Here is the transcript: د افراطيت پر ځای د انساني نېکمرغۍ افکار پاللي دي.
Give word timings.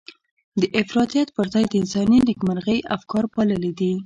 د 0.61 0.63
افراطيت 0.81 1.27
پر 1.35 1.45
ځای 1.53 1.65
د 1.67 1.73
انساني 1.81 2.19
نېکمرغۍ 2.27 2.79
افکار 2.95 3.23
پاللي 3.33 3.71
دي. 3.79 3.93